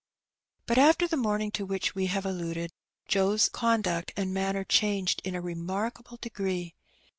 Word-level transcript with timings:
But 0.65 0.79
after 0.79 1.07
the 1.07 1.15
morning 1.15 1.51
to 1.51 1.63
which 1.63 1.93
we 1.93 2.07
have 2.07 2.25
alluded, 2.25 2.71
Joe's 3.07 3.47
conduct 3.49 4.11
and 4.17 4.33
manner 4.33 4.63
changed 4.63 5.21
in 5.23 5.35
a 5.35 5.41
remarkable 5.41 6.17
degree. 6.19 6.73